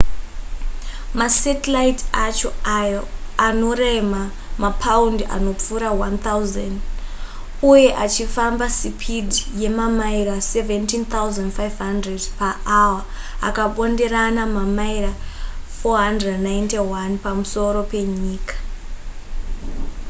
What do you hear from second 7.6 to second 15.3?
uye achifamba sipidhi yemamaira 17,500 paawa akabonderana mamaira